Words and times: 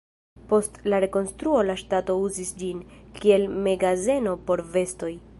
Post 0.51 0.77
la 0.93 0.99
rekonstruo 1.03 1.59
la 1.67 1.75
ŝtato 1.81 2.15
uzis 2.29 2.53
ĝin, 2.61 2.79
kiel 3.19 3.45
magazeno 3.67 4.35
por 4.49 4.65
vestoj. 4.77 5.11